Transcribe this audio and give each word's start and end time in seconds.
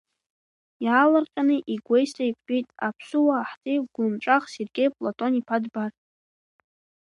Иаалырҟьаны 0.85 1.57
игәеисра 1.73 2.23
еиқәтәеит 2.25 2.67
аԥсуаа 2.87 3.47
ҳҵеи 3.49 3.79
гәлымҵәах 3.93 4.43
Сергеи 4.53 4.89
Платон-иԥа 4.95 5.57
Дбар. 5.63 5.91